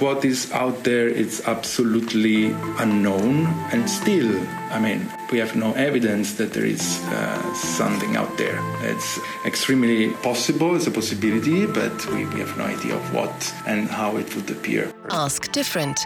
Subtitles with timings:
[0.00, 2.46] what is out there is absolutely
[2.78, 4.30] unknown, and still,
[4.70, 8.58] I mean, we have no evidence that there is uh, something out there.
[8.82, 13.88] It's extremely possible, it's a possibility, but we, we have no idea of what and
[13.88, 14.92] how it would appear.
[15.10, 15.98] Ask Different.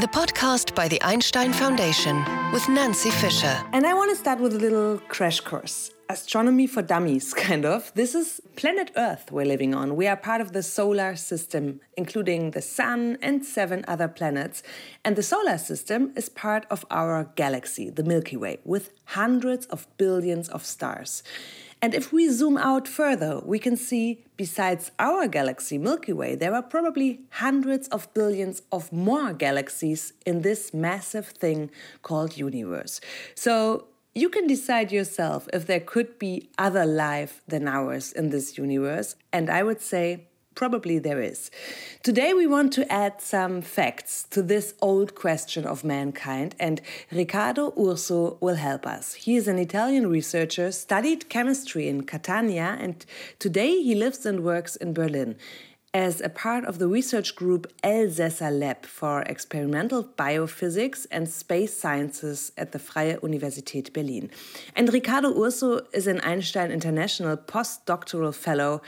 [0.00, 3.56] The podcast by the Einstein Foundation with Nancy Fisher.
[3.72, 7.92] And I want to start with a little crash course astronomy for dummies, kind of.
[7.94, 9.96] This is planet Earth we're living on.
[9.96, 14.62] We are part of the solar system, including the Sun and seven other planets.
[15.04, 19.86] And the solar system is part of our galaxy, the Milky Way, with hundreds of
[19.98, 21.22] billions of stars.
[21.80, 26.54] And if we zoom out further, we can see besides our galaxy, Milky Way, there
[26.54, 31.70] are probably hundreds of billions of more galaxies in this massive thing
[32.02, 33.00] called universe.
[33.36, 33.86] So
[34.18, 39.14] you can decide yourself if there could be other life than ours in this universe,
[39.32, 40.24] and I would say
[40.56, 41.52] probably there is.
[42.02, 46.80] Today, we want to add some facts to this old question of mankind, and
[47.12, 49.14] Riccardo Urso will help us.
[49.14, 53.06] He is an Italian researcher, studied chemistry in Catania, and
[53.38, 55.36] today he lives and works in Berlin
[55.98, 62.52] as a part of the research group Elsässer Lab for Experimental Biophysics and Space Sciences
[62.56, 64.30] at the Freie Universität Berlin.
[64.76, 68.80] And Riccardo Urso is an Einstein International postdoctoral fellow,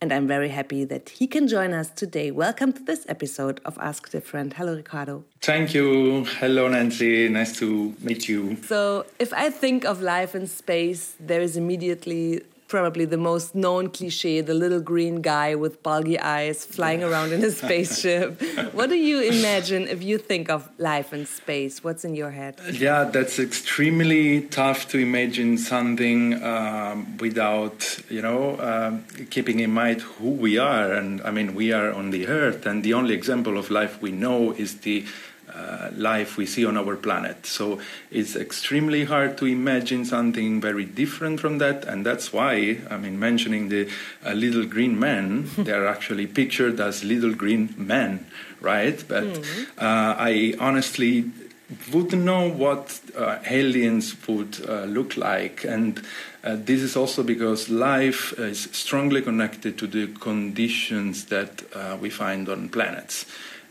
[0.00, 2.30] and I'm very happy that he can join us today.
[2.30, 4.54] Welcome to this episode of Ask Different.
[4.54, 5.22] Hello, Riccardo.
[5.42, 6.24] Thank you.
[6.40, 7.28] Hello, Nancy.
[7.28, 8.56] Nice to meet you.
[8.64, 12.40] So, if I think of life in space, there is immediately
[12.74, 17.40] probably the most known cliche the little green guy with bulgy eyes flying around in
[17.44, 18.42] a spaceship.
[18.72, 21.84] what do you imagine if you think of life in space?
[21.84, 22.58] What's in your head?
[22.72, 27.78] Yeah, that's extremely tough to imagine something um, without,
[28.10, 30.92] you know, um, keeping in mind who we are.
[30.92, 34.10] And I mean, we are on the Earth, and the only example of life we
[34.10, 35.06] know is the
[35.54, 37.46] uh, life we see on our planet.
[37.46, 37.78] So
[38.10, 43.18] it's extremely hard to imagine something very different from that, and that's why I mean
[43.18, 43.88] mentioning the
[44.26, 45.48] uh, little green men.
[45.58, 48.26] they are actually pictured as little green men,
[48.60, 49.02] right?
[49.06, 49.66] But mm.
[49.78, 51.30] uh, I honestly
[51.92, 56.02] wouldn't know what uh, aliens would uh, look like, and
[56.42, 61.62] uh, this is also because life is strongly connected to the conditions that
[62.00, 63.24] we find on planets.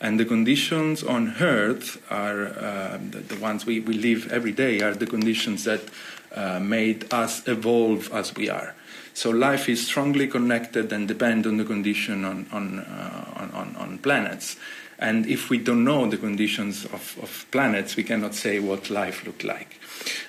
[0.04, 4.82] And the conditions on Earth are uh, the, the, ones we, we live every day,
[4.82, 5.80] are the conditions that
[6.36, 8.76] uh, made us evolve as we are.
[9.14, 13.98] So life is strongly connected and depend on the condition on, on, uh, on, on,
[14.00, 14.58] planets.
[15.00, 19.26] And if we don't know the conditions of, of planets, we cannot say what life
[19.26, 19.80] looked like.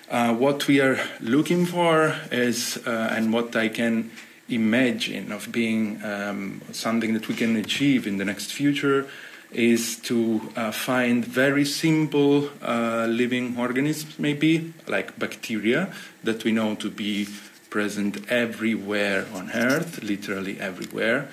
[0.09, 4.13] Uh, what we are looking for is, uh, and what I can
[4.49, 9.09] imagine of being um, something that we can achieve in the next future
[9.55, 15.93] is to uh, find very simple uh, living organisms, maybe like bacteria,
[16.23, 17.29] that we know to be
[17.71, 21.29] present everywhere on Earth, literally everywhere.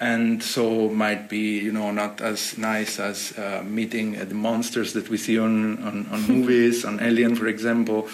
[0.00, 5.08] And so might be, you know, not as nice as uh, meeting the monsters that
[5.08, 8.08] we see on, on, on movies, on Alien, for example.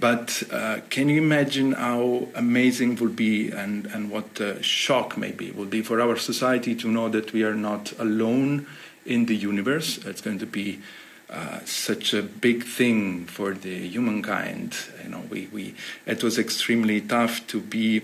[0.00, 5.70] But uh, can you imagine how amazing would be and, and what shock maybe would
[5.70, 8.66] be for our society to know that we are not alone
[9.08, 9.98] in the universe.
[10.04, 10.80] It's going to be
[11.30, 14.76] uh, such a big thing for the humankind.
[15.02, 15.74] You know, we, we
[16.06, 18.02] it was extremely tough to be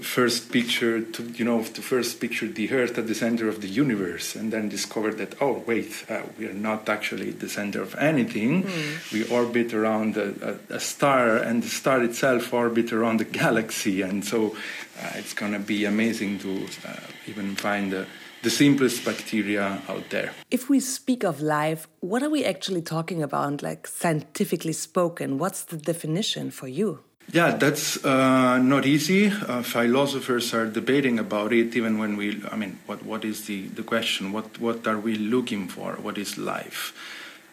[0.00, 3.66] first picture to you know to first picture the earth at the center of the
[3.66, 7.92] universe and then discover that oh wait uh, we are not actually the center of
[7.96, 9.12] anything mm.
[9.12, 14.02] we orbit around a, a, a, star and the star itself orbit around the galaxy
[14.02, 14.54] and so
[15.02, 16.94] uh, it's going to be amazing to uh,
[17.26, 18.06] even find a
[18.42, 20.32] the simplest bacteria out there.
[20.50, 25.38] If we speak of life, what are we actually talking about, like scientifically spoken?
[25.38, 27.00] What's the definition for you?
[27.32, 29.28] Yeah, that's uh, not easy.
[29.28, 33.68] Uh, philosophers are debating about it, even when we, I mean, what, what is the,
[33.68, 34.32] the question?
[34.32, 35.92] What, what are we looking for?
[35.94, 36.92] What is life?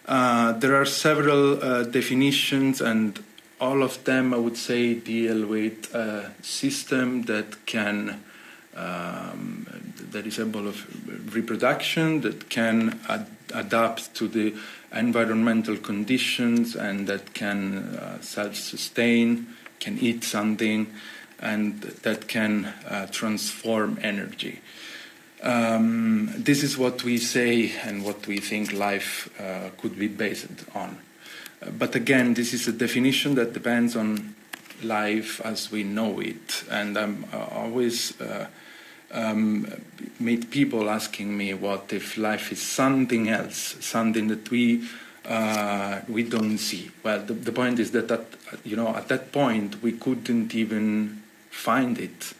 [0.06, 3.22] Uh, there are several uh, definitions, and
[3.60, 8.22] all of them, I would say, deal with a system that can
[8.80, 9.66] um,
[10.10, 14.54] that is able of reproduction, that can ad- adapt to the
[14.92, 19.46] environmental conditions, and that can uh, self-sustain,
[19.78, 20.86] can eat something,
[21.38, 24.60] and that can uh, transform energy.
[25.42, 30.48] Um, this is what we say and what we think life uh, could be based
[30.74, 30.98] on.
[31.78, 34.34] But again, this is a definition that depends on
[34.82, 36.64] life as we know it.
[36.70, 38.46] And I'm uh, always uh,
[39.12, 39.66] um,
[40.18, 44.84] meet people asking me, "What if life is something else, something that we
[45.24, 48.26] uh, we don't see?" Well, the, the point is that at,
[48.64, 52.34] you know at that point we couldn't even find it.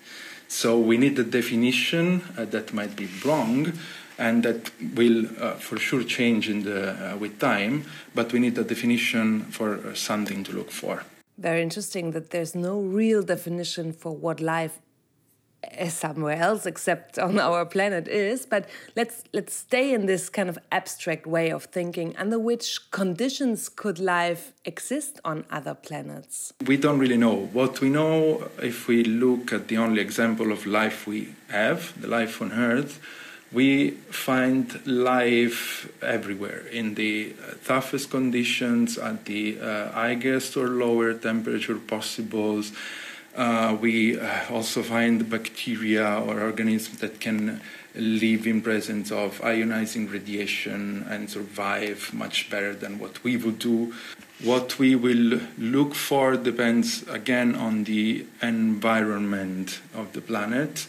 [0.48, 3.72] So we need a definition uh, that might be wrong,
[4.18, 7.84] and that will uh, for sure change in the uh, with time.
[8.14, 11.04] But we need a definition for uh, something to look for.
[11.38, 14.78] Very interesting that there's no real definition for what life
[15.88, 20.58] somewhere else except on our planet is but let's let's stay in this kind of
[20.72, 26.52] abstract way of thinking under which conditions could life exist on other planets?
[26.66, 27.48] We don't really know.
[27.52, 32.08] What we know if we look at the only example of life we have the
[32.08, 33.00] life on earth
[33.52, 37.34] we find life everywhere in the
[37.64, 42.72] toughest conditions at the uh, highest or lower temperature possibles
[43.36, 47.60] uh, we uh, also find bacteria or organisms that can
[47.94, 53.92] live in presence of ionizing radiation and survive much better than what we would do.
[54.42, 60.86] What we will look for depends again on the environment of the planet,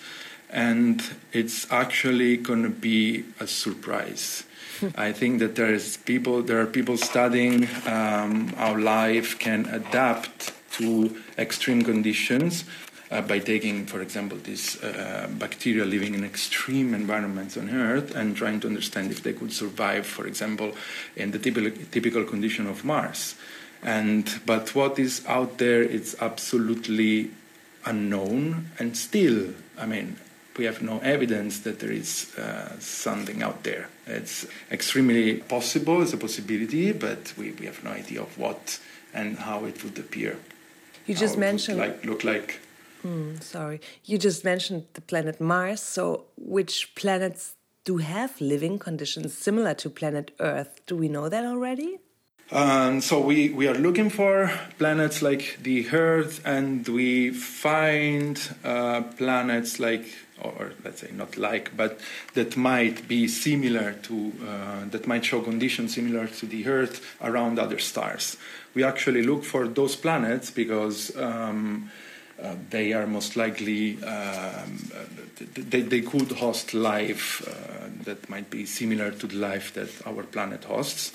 [0.49, 1.03] and
[1.33, 4.45] it's actually going to be a surprise.
[4.95, 10.53] I think that there is people, there are people studying um, how life can adapt
[10.81, 12.65] to extreme conditions
[13.11, 18.35] uh, by taking, for example, these uh, bacteria living in extreme environments on Earth and
[18.35, 20.73] trying to understand if they could survive, for example,
[21.15, 23.35] in the typical, typical condition of Mars.
[23.83, 27.31] And but what is out there, it's absolutely
[27.83, 30.17] unknown, and still, I mean,
[30.57, 33.89] we have no evidence that there is uh, something out there.
[34.05, 38.79] It's extremely possible, it's a possibility, but we, we have no idea of what
[39.13, 40.37] and how it would appear.
[41.11, 42.61] You just mentioned like look like.
[43.05, 45.81] Mm, sorry, you just mentioned the planet Mars.
[45.81, 50.79] So, which planets do have living conditions similar to planet Earth?
[50.85, 51.99] Do we know that already?
[52.49, 59.01] Um, so we, we are looking for planets like the Earth, and we find uh,
[59.17, 60.05] planets like,
[60.41, 61.99] or let's say not like, but
[62.33, 67.59] that might be similar to, uh, that might show conditions similar to the Earth around
[67.59, 68.37] other stars.
[68.73, 71.91] We actually look for those planets because um,
[72.41, 74.79] uh, they are most likely um,
[75.55, 80.23] they, they could host life uh, that might be similar to the life that our
[80.23, 81.11] planet hosts.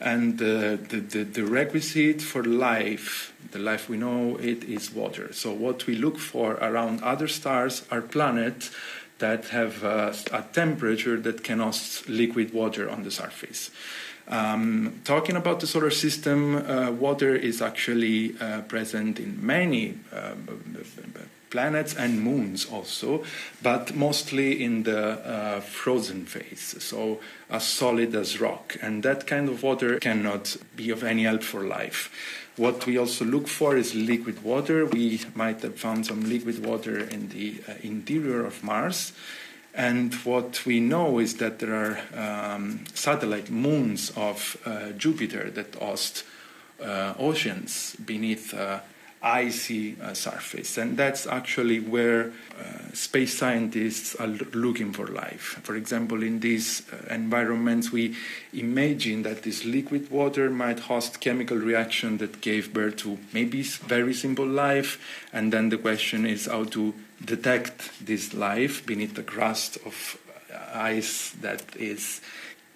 [0.00, 5.32] And uh, the, the, the, requisite for life the life we know it is water.
[5.32, 8.70] So what we look for around other stars are planets
[9.18, 13.70] that have uh, a temperature that can host liquid water on the surface
[14.30, 20.34] um, talking about the solar system, uh, water is actually uh, present in many uh,
[21.50, 23.24] planets and moons also,
[23.60, 28.76] but mostly in the uh, frozen phase, so as solid as rock.
[28.80, 32.10] And that kind of water cannot be of any help for life.
[32.56, 34.86] What we also look for is liquid water.
[34.86, 39.12] We might have found some liquid water in the uh, interior of Mars.
[39.74, 45.74] And what we know is that there are um, satellite moons of uh, Jupiter that
[45.76, 46.24] host
[46.82, 48.80] uh, oceans beneath uh,
[49.22, 55.60] icy uh, surface, and that's actually where uh, space scientists are looking for life.
[55.62, 58.16] For example, in these uh, environments, we
[58.54, 64.14] imagine that this liquid water might host chemical reaction that gave birth to maybe very
[64.14, 64.98] simple life,
[65.32, 70.16] and then the question is how to detect this life beneath the crust of
[70.52, 72.20] uh, ice that is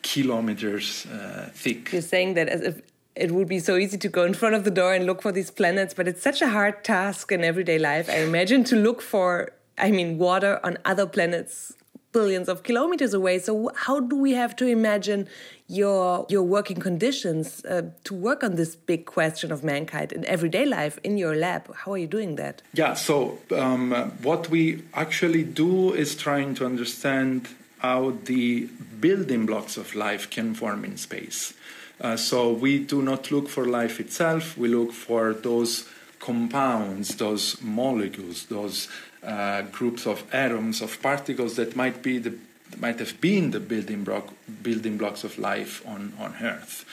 [0.02, 1.92] kilometers uh, thick.
[1.92, 2.82] You're saying that as if
[3.16, 5.32] it would be so easy to go in front of the door and look for
[5.32, 8.10] these planets, but it's such a hard task in everyday life.
[8.10, 11.72] I imagine to look for, I mean, water on other planets
[12.14, 13.38] billions of kilometers away.
[13.38, 15.28] So how do we have to imagine
[15.66, 20.64] your your working conditions uh, to work on this big question of mankind in everyday
[20.64, 21.62] life in your lab?
[21.74, 22.62] How are you doing that?
[22.72, 22.94] Yeah.
[22.94, 23.92] So um,
[24.22, 27.48] what we actually do is trying to understand
[27.80, 28.66] how the
[29.00, 31.52] building blocks of life can form in space.
[32.00, 37.60] Uh, so we do not look for life itself, we look for those compounds, those
[37.60, 38.88] molecules, those
[39.24, 42.36] uh, groups of atoms, of particles that might be the
[42.78, 46.84] might have been the building block building blocks of life on on Earth.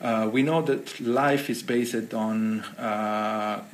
[0.00, 3.64] Uh, we know that life is based on uh,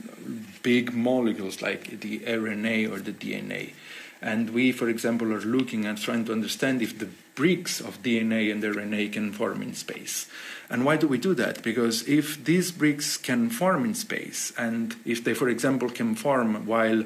[0.63, 3.75] big molecules like the RNA or the DNA.
[4.23, 8.51] And we, for example, are looking and trying to understand if the bricks of DNA
[8.51, 10.27] and RNA can form in space.
[10.71, 11.63] And why do we do that?
[11.63, 16.65] Because if these bricks can form in space, and if they, for example, can form
[16.65, 17.05] while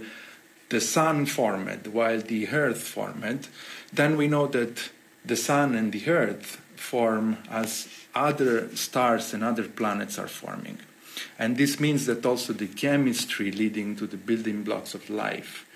[0.69, 3.49] the sun formed while the earth formed,
[3.93, 4.91] then we know that
[5.25, 10.79] the sun and the earth form as other stars and other planets are forming.
[11.39, 15.68] And this means that also the chemistry leading to the building blocks of life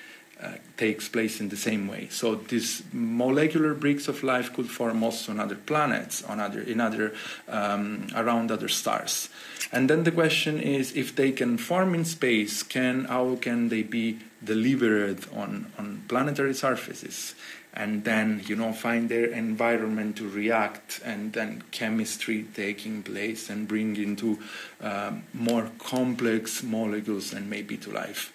[0.43, 2.09] uh, takes place in the same way.
[2.11, 6.81] So these molecular bricks of life could form also on other planets, on other, in
[6.81, 7.15] other,
[7.49, 9.29] um, around other stars.
[9.71, 13.83] And then the question is, if they can form in space, can how can they
[13.83, 17.35] be delivered on, on planetary surfaces?
[17.75, 23.67] and then you know find their environment to react and then chemistry taking place and
[23.67, 24.39] bring into
[24.83, 28.33] um, more complex molecules and maybe to life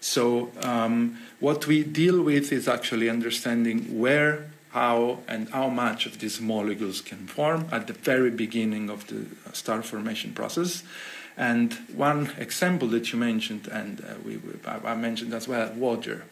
[0.00, 6.20] so um, what we deal with is actually understanding where how and how much of
[6.20, 10.84] these molecules can form at the very beginning of the star formation process
[11.40, 16.24] and one example that you mentioned, and uh, we, we, I mentioned as well, water.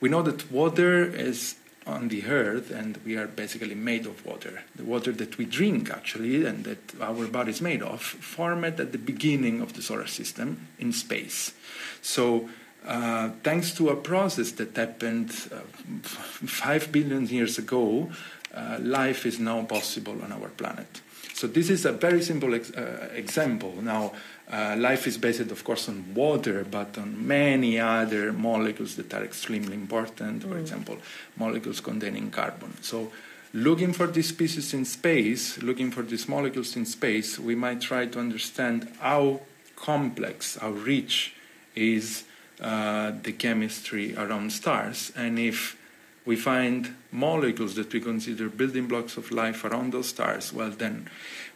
[0.00, 4.62] We know that water is on the earth and we are basically made of water.
[4.74, 8.92] The water that we drink, actually, and that our body is made of, formed at
[8.92, 11.52] the beginning of the solar system in space.
[12.00, 12.48] So,
[12.86, 15.60] uh, thanks to a process that happened uh,
[16.02, 18.10] five billion years ago,
[18.54, 21.00] uh, life is now possible on our planet.
[21.34, 23.74] So, this is a very simple ex- uh, example.
[23.82, 24.12] Now,
[24.50, 29.24] uh, life is based, of course, on water, but on many other molecules that are
[29.24, 30.42] extremely important.
[30.42, 30.60] For mm.
[30.60, 30.98] example,
[31.36, 32.80] molecules containing carbon.
[32.82, 33.10] So,
[33.52, 38.06] looking for these species in space, looking for these molecules in space, we might try
[38.06, 39.40] to understand how
[39.74, 41.34] complex, how rich
[41.74, 42.24] is
[42.60, 45.76] uh, the chemistry around stars, and if
[46.24, 51.08] we find molecules that we consider building blocks of life around those stars, well, then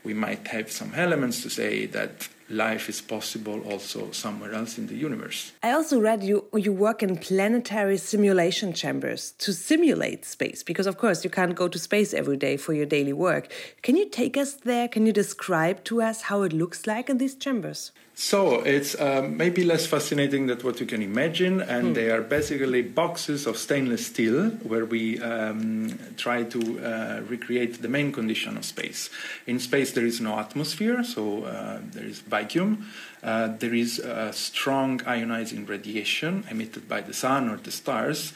[0.04, 4.86] we might have some elements to say that life is possible also somewhere else in
[4.86, 5.52] the universe.
[5.62, 10.96] I also read you you work in planetary simulation chambers to simulate space because of
[10.96, 13.52] course you can't go to space every day for your daily work.
[13.82, 14.88] Can you take us there?
[14.88, 17.92] Can you describe to us how it looks like in these chambers?
[18.20, 21.92] So it's uh, maybe less fascinating than what you can imagine, and hmm.
[21.92, 27.86] they are basically boxes of stainless steel where we um, try to uh, recreate the
[27.86, 29.08] main condition of space.
[29.46, 32.88] In space, there is no atmosphere, so uh, there is vacuum.
[33.22, 38.32] Uh, there is a strong ionizing radiation emitted by the sun or the stars.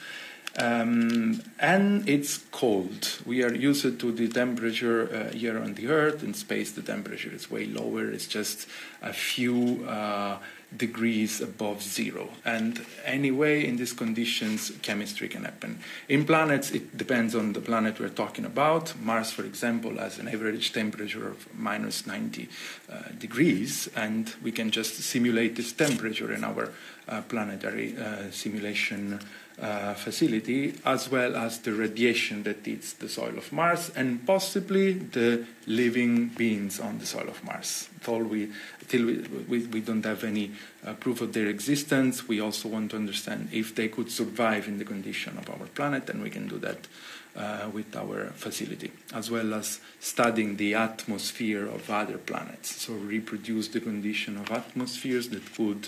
[0.59, 3.19] Um, and it's cold.
[3.25, 6.23] We are used to the temperature uh, here on the Earth.
[6.23, 8.11] In space, the temperature is way lower.
[8.11, 8.67] It's just
[9.01, 10.37] a few uh,
[10.77, 12.29] degrees above zero.
[12.45, 15.79] And anyway, in these conditions, chemistry can happen.
[16.07, 18.93] In planets, it depends on the planet we're talking about.
[19.01, 22.47] Mars, for example, has an average temperature of minus 90
[22.91, 26.71] uh, degrees, and we can just simulate this temperature in our
[27.07, 29.19] uh, planetary uh, simulation
[29.61, 34.93] uh, facility, as well as the radiation that hits the soil of Mars, and possibly
[34.93, 37.87] the living beings on the soil of Mars.
[37.99, 38.49] Until we,
[38.87, 39.17] till we,
[39.47, 40.51] we, we don't have any
[40.85, 44.79] uh, proof of their existence, we also want to understand if they could survive in
[44.79, 46.87] the condition of our planet, and we can do that
[47.35, 52.75] uh, with our facility, as well as studying the atmosphere of other planets.
[52.75, 55.87] So, reproduce the condition of atmospheres that could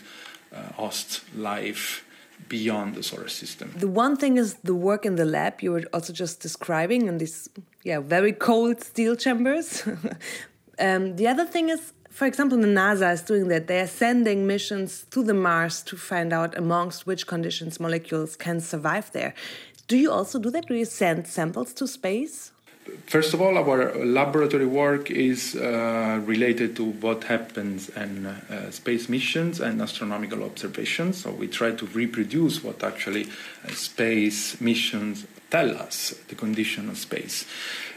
[0.53, 2.04] uh, host life
[2.49, 3.73] beyond the solar system.
[3.77, 7.17] The one thing is the work in the lab you were also just describing in
[7.17, 7.49] these
[7.83, 9.87] yeah very cold steel chambers.
[10.79, 13.67] um, the other thing is, for example, the NASA is doing that.
[13.67, 18.59] They are sending missions to the Mars to find out amongst which conditions molecules can
[18.59, 19.33] survive there.
[19.87, 20.67] Do you also do that?
[20.67, 22.51] Do you send samples to space?
[23.07, 29.09] First of all, our laboratory work is uh, related to what happens in uh, space
[29.09, 31.17] missions and astronomical observations.
[31.21, 33.27] So we try to reproduce what actually
[33.63, 37.45] uh, space missions tell us, the condition of space.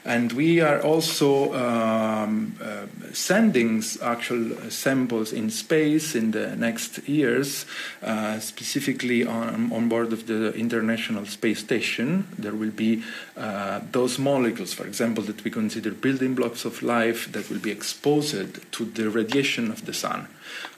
[0.04, 7.66] And we are also um, uh, sending actual samples in space in the next years,
[8.02, 12.28] uh, specifically on, on board of the International Space Station.
[12.38, 13.02] There will be
[13.36, 17.72] uh, those molecules, for example, that we consider building blocks of life that will be
[17.72, 20.28] exposed to the radiation of the sun.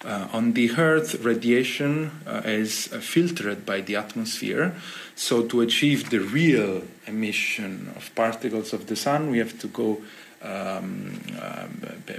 [0.05, 4.75] Uh, on the Earth, radiation uh, is uh, filtered by the atmosphere.
[5.21, 10.01] So, to achieve the real emission of particles of the sun, we have to go
[10.41, 11.67] um, uh,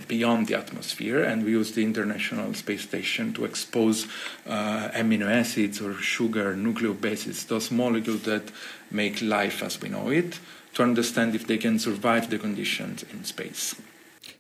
[0.08, 4.06] beyond the atmosphere, and we use the International Space Station to expose
[4.46, 8.44] uh, amino acids or sugar nucleobases, those molecules that
[8.92, 10.40] make life as we know it,
[10.76, 13.74] to understand if they can survive the conditions in space.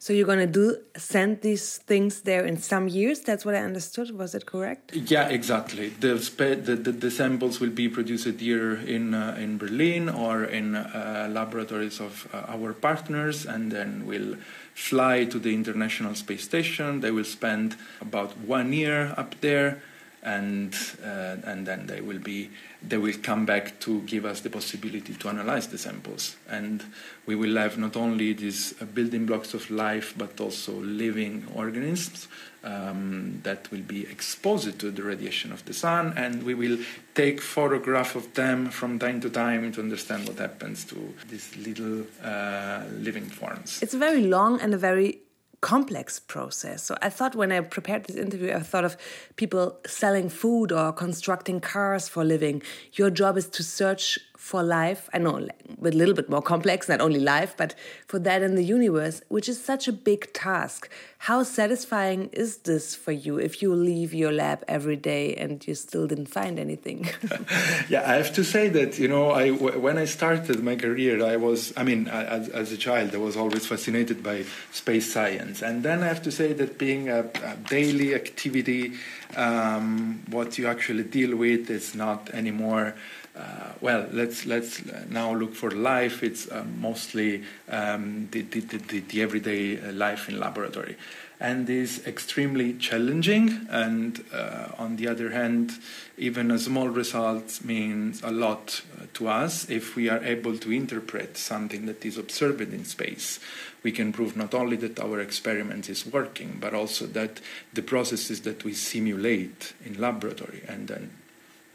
[0.01, 3.19] So you're going to do send these things there in some years.
[3.19, 4.09] That's what I understood.
[4.17, 4.95] Was it correct?
[4.95, 5.89] Yeah, exactly.
[5.89, 10.73] The the, the, the, samples will be produced here in uh, in Berlin or in
[10.73, 14.37] uh, laboratories of uh, our partners, and then we'll
[14.73, 17.01] fly to the International Space Station.
[17.01, 19.83] They will spend about one year up there
[20.23, 22.49] and uh, and then they will be
[22.87, 26.35] they will come back to give us the possibility to analyze the samples.
[26.49, 26.83] And
[27.25, 32.27] we will have not only these uh, building blocks of life but also living organisms
[32.63, 36.13] um, that will be exposed to the radiation of the sun.
[36.15, 36.77] And we will
[37.15, 42.05] take photograph of them from time to time to understand what happens to these little
[42.23, 43.81] uh, living forms.
[43.81, 45.19] It's very long and a very
[45.61, 46.83] complex process.
[46.83, 48.97] So I thought when I prepared this interview, I thought of
[49.35, 52.63] people selling food or constructing cars for living.
[52.93, 55.07] Your job is to search for life.
[55.13, 57.75] I know, a little bit more complex, not only life, but
[58.07, 60.89] for that in the universe, which is such a big task.
[61.19, 65.75] How satisfying is this for you if you leave your lab every day and you
[65.75, 67.07] still didn't find anything?
[67.87, 71.35] yeah, I have to say that, you know, I, when I started my career, I
[71.37, 75.61] was, I mean, as, as a child, I was always fascinated by space science.
[75.61, 78.93] And then I have to say that being a, a daily activity,
[79.37, 82.95] um, what you actually deal with is not anymore
[83.35, 86.21] uh, well, let's let's now look for life.
[86.21, 90.97] It's uh, mostly um, the, the, the, the, everyday uh, life in laboratory,
[91.39, 93.67] and is extremely challenging.
[93.69, 95.71] And uh, on the other hand,
[96.17, 100.71] even a small result means a lot uh, to us if we are able to
[100.71, 103.39] interpret something that is observed in space.
[103.81, 107.39] We can prove not only that our experiment is working, but also that
[107.73, 111.11] the processes that we simulate in laboratory and then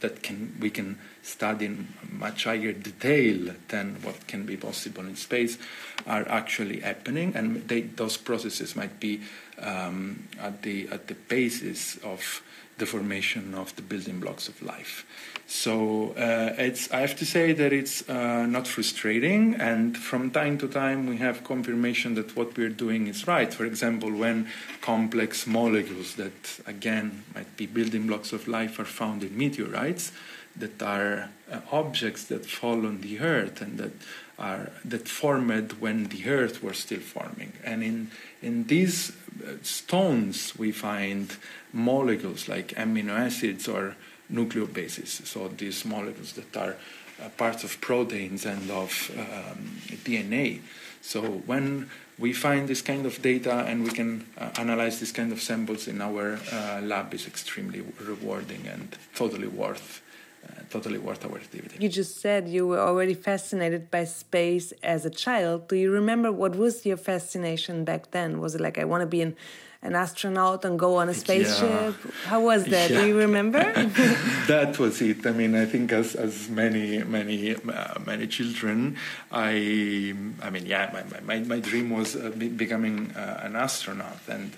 [0.06, 5.16] that can we can study in much higher detail than what can be possible in
[5.16, 5.58] space
[6.06, 9.20] are actually happening, and they, those processes might be
[9.58, 12.42] um, at the at the basis of
[12.78, 15.04] the formation of the building blocks of life.
[15.48, 20.58] So uh, it's, I have to say that it's uh, not frustrating, and from time
[20.58, 23.52] to time we have confirmation that what we're doing is right.
[23.54, 24.48] For example, when
[24.80, 30.10] complex molecules that again might be building blocks of life are found in meteorites,
[30.58, 33.92] that are uh, objects that fall on the Earth and that
[34.38, 38.10] are that formed when the Earth was still forming, and in
[38.42, 39.12] in these
[39.46, 41.36] uh, stones we find
[41.72, 43.96] molecules like amino acids or
[44.32, 46.76] nucleobases, so these molecules that are
[47.22, 50.60] uh, parts of proteins and of um, DNA.
[51.00, 55.32] So when we find this kind of data and we can uh, analyze this kind
[55.32, 60.02] of samples in our uh, lab is extremely rewarding and totally worth
[60.46, 61.76] uh, totally worth our activity.
[61.80, 65.68] You just said you were already fascinated by space as a child.
[65.68, 68.40] Do you remember what was your fascination back then?
[68.40, 69.36] Was it like I want to be in
[69.82, 71.70] an astronaut and go on a spaceship?
[71.70, 71.92] Yeah.
[72.24, 72.90] How was that?
[72.90, 73.00] Yeah.
[73.00, 73.60] Do you remember?
[74.46, 75.26] that was it.
[75.26, 78.96] I mean, I think as as many many uh, many children,
[79.30, 84.20] I I mean, yeah, my my, my dream was uh, be becoming uh, an astronaut,
[84.28, 84.52] and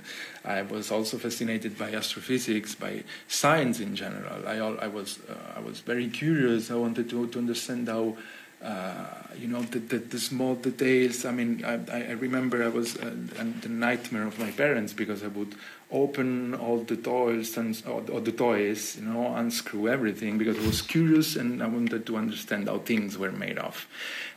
[0.45, 4.47] I was also fascinated by astrophysics, by science in general.
[4.47, 6.71] I all, I was uh, I was very curious.
[6.71, 8.17] I wanted to to understand how
[8.63, 9.05] uh,
[9.37, 11.25] you know the, the, the, small details.
[11.25, 13.13] I mean, I, I remember I was uh,
[13.61, 15.55] the nightmare of my parents because I would
[15.91, 20.83] open all the toys and all the toys, you know, unscrew everything because I was
[20.83, 23.87] curious and I wanted to understand how things were made of.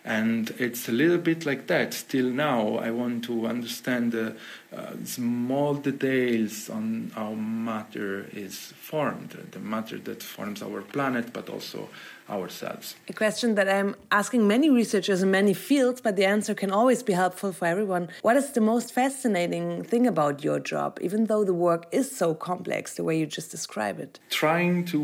[0.05, 2.77] And it's a little bit like that still now.
[2.77, 4.35] I want to understand the
[4.75, 11.49] uh, small details on how matter is formed, the matter that forms our planet, but
[11.49, 11.89] also
[12.29, 12.95] ourselves.
[13.09, 17.01] A question that I'm asking many researchers in many fields, but the answer can always
[17.09, 18.03] be helpful for everyone.
[18.27, 22.27] What is the most fascinating thing about your job, even though the work is so
[22.49, 24.13] complex, the way you just describe it?
[24.45, 25.01] Trying to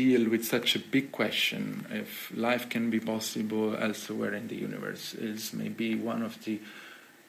[0.00, 1.62] deal with such a big question,
[2.02, 2.10] if
[2.48, 6.56] life can be possible elsewhere in the universe, is maybe one of the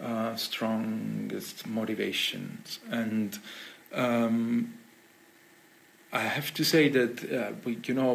[0.10, 2.80] uh, strongest motivations.
[3.02, 3.30] And
[4.06, 4.74] um,
[6.22, 8.14] I have to say that uh, you know,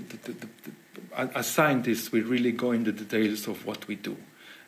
[0.00, 4.16] the, the, the, as scientists, we really go into the details of what we do.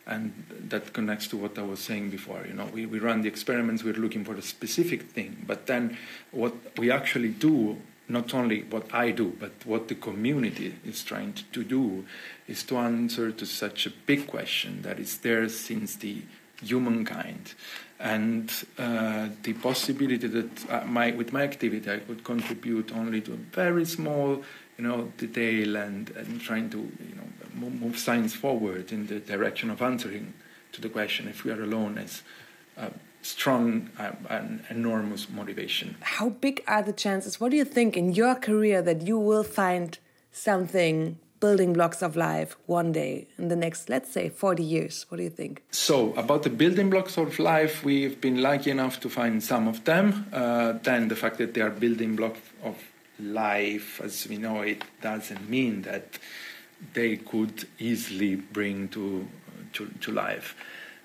[0.05, 0.33] And
[0.69, 2.43] that connects to what I was saying before.
[2.47, 5.97] You know, we, we run the experiments, we're looking for a specific thing, but then
[6.31, 11.35] what we actually do, not only what I do, but what the community is trying
[11.51, 12.05] to do,
[12.47, 16.23] is to answer to such a big question that is there since the
[16.61, 17.53] humankind
[17.99, 23.33] and uh, the possibility that uh, my, with my activity I could contribute only to
[23.33, 24.43] a very small
[24.79, 29.69] you know, detail and, and trying to, you know, move, science forward in the direction
[29.69, 30.33] of answering
[30.71, 32.23] to the question if we are alone is
[32.77, 32.89] a
[33.21, 35.97] strong uh, and enormous motivation.
[35.99, 37.41] How big are the chances?
[37.41, 39.99] What do you think in your career that you will find
[40.31, 45.05] something building blocks of life one day in the next, let's say, 40 years?
[45.09, 45.61] What do you think?
[45.71, 49.83] So, about the building blocks of life, we've been lucky enough to find some of
[49.83, 50.27] them.
[50.31, 52.77] Uh, then, the fact that they are building blocks of
[53.19, 56.17] life, as we know it, doesn't mean that
[56.93, 59.27] they could easily bring to,
[59.73, 60.55] to, to life.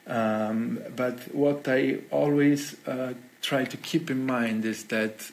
[0.06, 5.30] Um, but what I always uh, try to keep in mind is that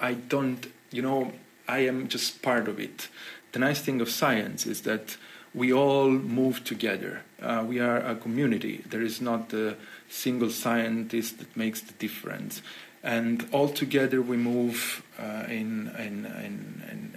[0.00, 1.32] I don't, you know,
[1.68, 3.08] I am just part of it.
[3.52, 5.16] The nice thing of science is that
[5.54, 7.22] we all move together.
[7.40, 8.84] Uh, we are a community.
[8.88, 9.76] There is not a
[10.08, 12.62] single scientist that makes the difference.
[13.06, 17.12] And all together we move uh, in, in, in, in,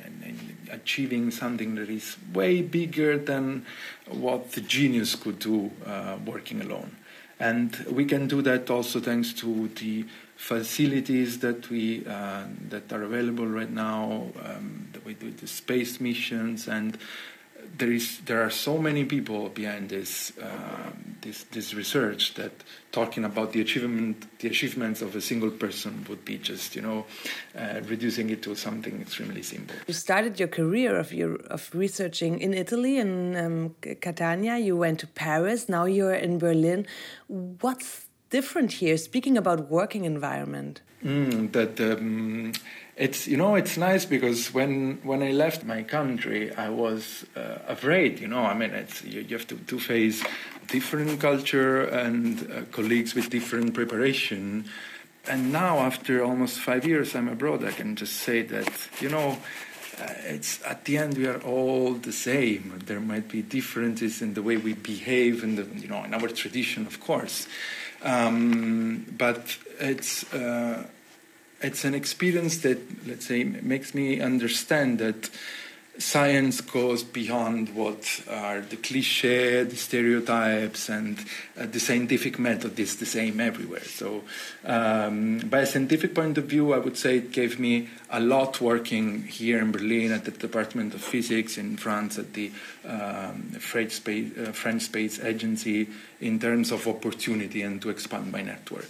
[0.71, 3.65] achieving something that is way bigger than
[4.07, 6.95] what the genius could do uh, working alone.
[7.39, 13.03] And we can do that also thanks to the facilities that we uh, that are
[13.03, 16.97] available right now um, with, the space missions and
[17.77, 20.91] there is there are so many people behind this uh,
[21.21, 22.51] this this research that
[22.91, 27.05] talking about the achievement the achievements of a single person would be just you know
[27.57, 29.75] uh, reducing it to something extremely simple.
[29.87, 34.57] You started your career of your of researching in Italy in um, Catania.
[34.57, 35.69] You went to Paris.
[35.69, 36.85] Now you're in Berlin.
[37.27, 38.97] What's different here?
[38.97, 40.81] Speaking about working environment.
[41.03, 41.79] Mm, that.
[41.79, 42.51] Um,
[42.99, 47.59] it's you know it's nice because when when I left my country I was uh,
[47.65, 50.21] afraid you know I mean it's you, you have to, to face
[50.67, 54.65] different culture and uh, colleagues with different preparation.
[55.27, 59.37] And now after almost five years I'm abroad I can just say that you know
[60.01, 62.81] uh, it's at the end we are all the same.
[62.85, 66.85] There might be differences in the way we behave and you know in our tradition
[66.85, 67.47] of course.
[68.03, 70.85] Um, but it's uh,
[71.61, 75.29] it's an experience that, let's say, makes me understand that
[75.99, 81.19] science goes beyond what are the cliche, the stereotypes, and
[81.59, 83.83] uh, the scientific method is the same everywhere.
[83.83, 84.23] So,
[84.63, 88.61] um, by a scientific point of view, I would say it gave me a lot
[88.61, 92.51] working here in Berlin at the Department of Physics, in France at the
[92.85, 95.89] um, French, Space, uh, French Space Agency,
[96.21, 98.89] in terms of opportunity and to expand my network.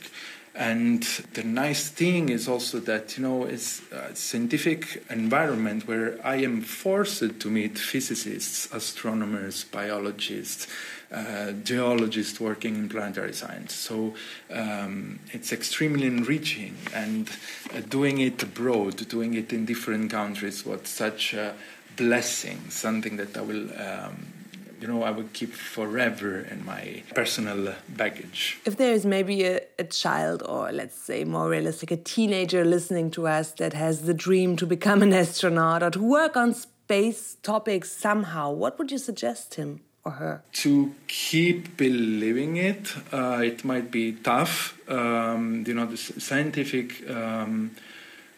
[0.59, 1.03] And
[1.35, 6.59] the nice thing is also that, you know, it's a scientific environment where I am
[6.59, 10.67] forced to meet physicists, astronomers, biologists,
[11.13, 13.73] uh, geologists working in planetary science.
[13.73, 14.15] So
[14.51, 16.75] um, it's extremely enriching.
[16.93, 17.29] And
[17.73, 21.53] uh, doing it abroad, doing it in different countries was such a
[21.95, 24.38] blessing, something that I will um,
[24.81, 28.59] you know, I would keep forever in my personal baggage.
[28.65, 33.11] If there is maybe a, a child, or let's say more realistic, a teenager listening
[33.11, 37.37] to us that has the dream to become an astronaut or to work on space
[37.43, 39.81] topics somehow, what would you suggest him?
[40.05, 40.43] or her?
[40.53, 44.79] To keep believing it, uh, it might be tough.
[44.89, 47.71] Um, you know, the scientific um,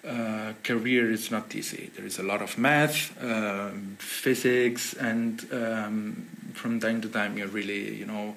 [0.08, 1.92] uh, career is not easy.
[1.96, 7.48] There is a lot of math, uh, physics, and um, from time to time you're
[7.48, 8.36] really, you know,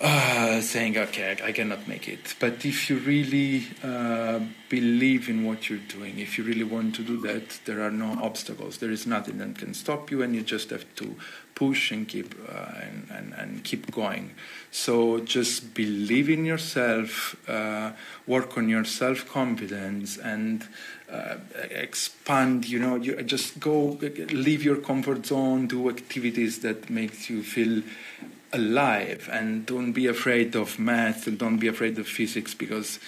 [0.00, 2.34] uh, saying, okay, I cannot make it.
[2.40, 7.02] But if you really uh, believe in what you're doing, if you really want to
[7.02, 8.78] do that, there are no obstacles.
[8.78, 11.14] There is nothing that can stop you, and you just have to
[11.54, 14.32] push and keep uh, and, and, and, keep going.
[14.74, 17.92] So just believe in yourself, uh,
[18.26, 20.66] work on your self confidence, and
[21.10, 21.36] uh,
[21.70, 22.66] expand.
[22.66, 27.82] You know, you just go leave your comfort zone, do activities that makes you feel
[28.54, 32.98] alive and don't be afraid of math and don't be afraid of physics because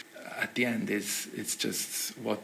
[0.41, 2.41] at the end it's it's just what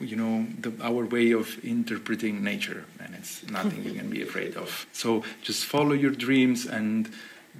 [0.00, 4.56] you know the, our way of interpreting nature and it's nothing you can be afraid
[4.56, 7.08] of so just follow your dreams and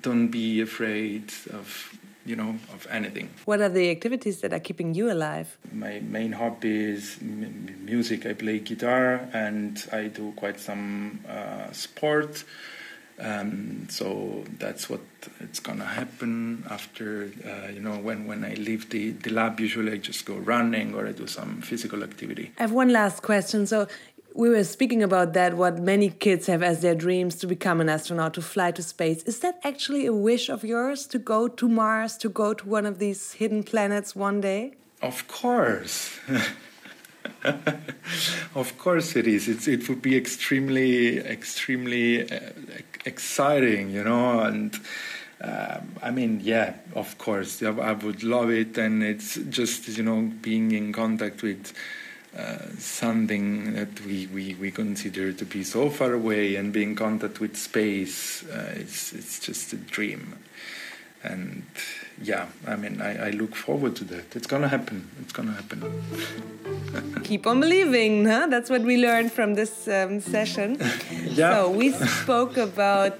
[0.01, 4.95] don't be afraid of you know of anything what are the activities that are keeping
[4.95, 11.21] you alive my main hobby is music i play guitar and i do quite some
[11.29, 12.45] uh, sport
[13.21, 15.01] um, so that's what
[15.41, 19.59] it's gonna happen after uh, you know when when I leave the, the lab.
[19.59, 22.53] Usually I just go running or I do some physical activity.
[22.59, 23.67] I have one last question.
[23.67, 23.89] So
[24.39, 27.89] we were speaking about that what many kids have as their dreams to become an
[27.89, 29.25] astronaut to fly to space.
[29.25, 32.87] Is that actually a wish of yours to go to mars to go to one
[32.87, 34.75] of these hidden planets one day?
[35.03, 36.17] Of course.
[38.55, 39.49] Of course it is.
[39.49, 42.41] It's, it would be extremely, extremely uh,
[43.05, 44.75] exciting, you know, and
[45.41, 50.33] um, I mean, yeah, of course, I would love it, and it's just you know
[50.43, 51.73] being in contact with
[52.37, 56.97] uh, something that we, we, we consider to be so far away, and being in
[56.97, 60.37] contact with space, uh, it's it's just a dream,
[61.23, 61.65] and
[62.23, 64.37] yeah, I mean, I, I look forward to that.
[64.37, 65.09] It's gonna happen.
[65.23, 65.83] It's gonna happen.
[67.25, 68.47] Keep on believing, huh?
[68.49, 70.79] That's what we learned from this um, session.
[71.25, 71.55] yeah.
[71.55, 73.17] So we spoke about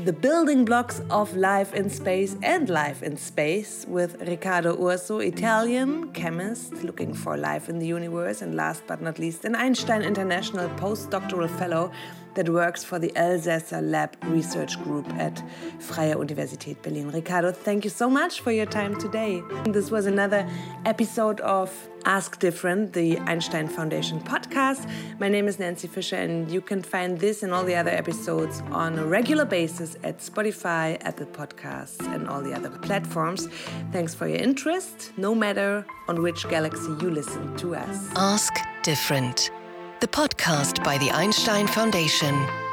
[0.00, 6.12] the building blocks of life in space and life in space with Riccardo Urso, Italian
[6.12, 10.68] chemist looking for life in the universe, and last but not least, an Einstein International
[10.76, 11.90] postdoctoral fellow
[12.36, 15.42] that works for the Elsässer Lab Research Group at
[15.80, 17.10] Freie Universität Berlin.
[17.10, 19.42] Riccardo, thank you so much for your time today.
[19.64, 20.48] This was another
[20.84, 21.70] episode of
[22.04, 24.88] Ask Different, the Einstein Foundation podcast.
[25.18, 28.62] My name is Nancy Fisher, and you can find this and all the other episodes
[28.70, 33.48] on a regular basis at Spotify, Apple Podcasts, and all the other platforms.
[33.92, 38.10] Thanks for your interest, no matter on which galaxy you listen to us.
[38.14, 39.50] Ask Different
[40.00, 42.65] the podcast by the Einstein Foundation.